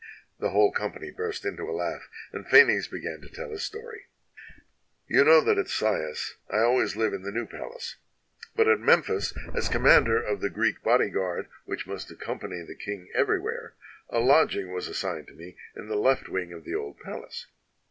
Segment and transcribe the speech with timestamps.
[0.39, 4.07] The whole company burst into a laugh, and Phanes began to tell his story:—
[5.07, 7.97] "You know that at Sais I always Hve in the new palace;
[8.55, 13.09] but at Memphis, as commander of the Greek body guard which must accompany the king
[13.13, 13.75] every where,
[14.09, 17.45] a lodging was assigned me in the left wing of the old Palace.